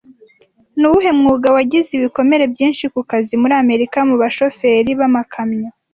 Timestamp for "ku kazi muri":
2.93-3.53